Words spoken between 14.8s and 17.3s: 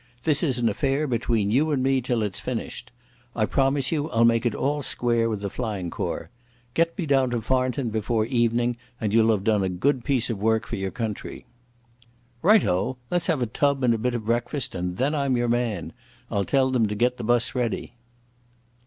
then I'm your man. I'll tell them to get the